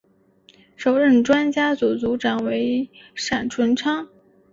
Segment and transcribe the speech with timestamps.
[0.75, 4.09] 首任专家组组长为闪淳昌。